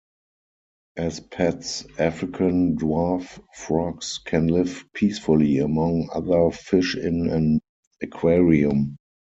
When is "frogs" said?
3.53-4.17